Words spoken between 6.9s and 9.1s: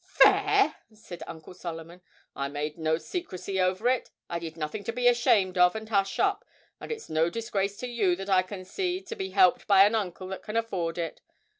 it's no disgrace to you that I can see